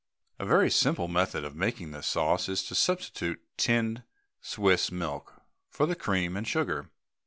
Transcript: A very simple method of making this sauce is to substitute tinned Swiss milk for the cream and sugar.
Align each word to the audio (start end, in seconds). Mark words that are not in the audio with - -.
A 0.39 0.47
very 0.47 0.71
simple 0.71 1.07
method 1.07 1.43
of 1.43 1.55
making 1.55 1.91
this 1.91 2.07
sauce 2.07 2.49
is 2.49 2.63
to 2.63 2.73
substitute 2.73 3.39
tinned 3.55 4.01
Swiss 4.41 4.91
milk 4.91 5.43
for 5.69 5.85
the 5.85 5.93
cream 5.95 6.35
and 6.35 6.47
sugar. 6.47 6.89